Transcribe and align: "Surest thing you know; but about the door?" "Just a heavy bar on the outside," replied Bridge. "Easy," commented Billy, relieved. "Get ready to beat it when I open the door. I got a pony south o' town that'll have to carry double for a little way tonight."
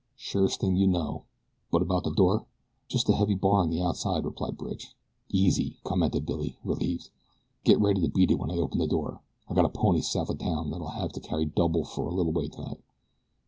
"Surest 0.15 0.59
thing 0.59 0.75
you 0.75 0.87
know; 0.87 1.25
but 1.71 1.83
about 1.83 2.03
the 2.03 2.09
door?" 2.15 2.47
"Just 2.87 3.07
a 3.07 3.13
heavy 3.13 3.35
bar 3.35 3.59
on 3.61 3.69
the 3.69 3.83
outside," 3.83 4.25
replied 4.25 4.57
Bridge. 4.57 4.95
"Easy," 5.29 5.77
commented 5.83 6.25
Billy, 6.25 6.57
relieved. 6.63 7.11
"Get 7.63 7.79
ready 7.79 8.01
to 8.01 8.07
beat 8.09 8.31
it 8.31 8.39
when 8.39 8.49
I 8.49 8.57
open 8.57 8.79
the 8.79 8.87
door. 8.87 9.21
I 9.47 9.53
got 9.53 9.65
a 9.65 9.69
pony 9.69 10.01
south 10.01 10.31
o' 10.31 10.33
town 10.33 10.71
that'll 10.71 10.87
have 10.87 11.11
to 11.11 11.19
carry 11.19 11.45
double 11.45 11.85
for 11.85 12.07
a 12.07 12.13
little 12.15 12.31
way 12.31 12.47
tonight." 12.47 12.79